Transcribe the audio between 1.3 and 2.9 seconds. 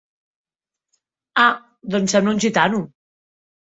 Ah, doncs sembla un gitano.